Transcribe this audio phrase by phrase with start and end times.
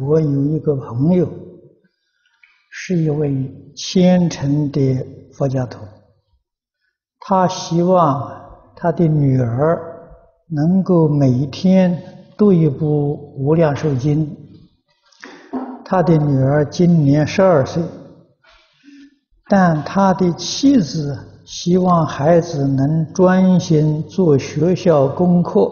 [0.00, 1.28] 我有一个朋友，
[2.70, 5.78] 是一位虔诚的佛教徒，
[7.20, 8.32] 他希望
[8.74, 9.80] 他的女儿
[10.48, 12.02] 能够每天
[12.36, 14.26] 读一部《无量寿经》。
[15.84, 17.82] 他的女儿今年十二岁，
[19.48, 25.70] 但他的妻子希望孩子能专心做学校功课，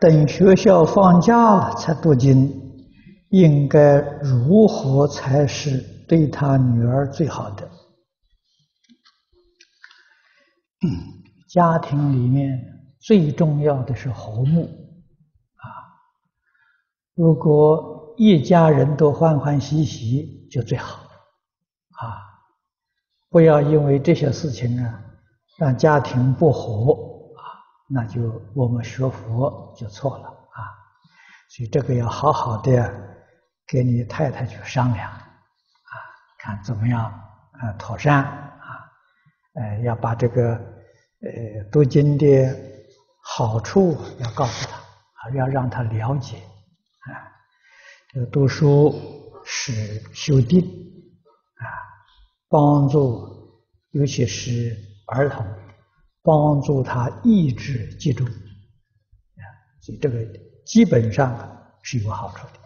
[0.00, 2.63] 等学校放假了才读经。
[3.34, 7.68] 应该如何才是对他女儿最好的？
[11.48, 14.62] 家庭里面最重要的是和睦
[15.56, 15.66] 啊！
[17.14, 21.00] 如果一家人都欢欢喜喜，就最好
[21.96, 22.14] 啊！
[23.30, 25.04] 不要因为这些事情啊，
[25.58, 26.92] 让家庭不和
[27.36, 27.42] 啊，
[27.88, 30.70] 那就我们学佛就错了啊！
[31.48, 33.12] 所以这个要好好的。
[33.66, 35.92] 跟你太太去商量，啊，
[36.38, 37.04] 看怎么样
[37.52, 38.92] 啊妥善啊，
[39.54, 42.26] 呃，要把这个呃读经的
[43.22, 47.08] 好处要告诉他，啊，要让他了解，啊，
[48.12, 48.94] 这个读书
[49.44, 49.72] 是
[50.12, 50.60] 修定，
[51.56, 51.64] 啊，
[52.48, 53.26] 帮助
[53.92, 55.46] 尤其是儿童，
[56.22, 59.42] 帮助他意志集中，啊，
[59.80, 60.18] 所以这个
[60.66, 61.34] 基本上
[61.82, 62.63] 是有好处的。